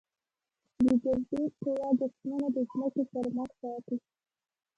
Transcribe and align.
د 0.85 0.87
جاذبې 1.03 1.43
قوه 1.61 1.89
جسمونه 1.99 2.47
د 2.55 2.57
ځمکې 2.69 3.03
پر 3.11 3.25
مخ 3.37 3.49
ساتي. 3.61 3.97